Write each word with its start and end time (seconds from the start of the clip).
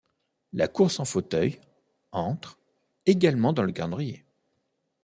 La 0.53 0.67
course 0.67 0.99
en 0.99 1.05
fauteuil 1.05 1.59
entre 2.11 2.57
également 3.05 3.53
dans 3.53 3.61
le 3.61 3.71
calendrier. 3.71 4.25